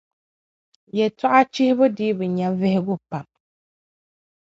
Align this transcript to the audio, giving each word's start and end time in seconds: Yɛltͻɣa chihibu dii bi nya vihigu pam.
Yɛltͻɣa 0.97 1.41
chihibu 1.53 1.85
dii 1.97 2.13
bi 2.17 2.25
nya 2.29 2.47
vihigu 2.59 2.95
pam. 3.09 3.27